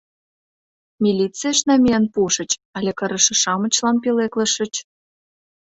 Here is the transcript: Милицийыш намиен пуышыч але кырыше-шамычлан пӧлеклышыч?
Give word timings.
Милицийыш 1.03 1.59
намиен 1.67 2.05
пуышыч 2.13 2.51
але 2.77 2.91
кырыше-шамычлан 2.99 3.95
пӧлеклышыч? 4.03 4.73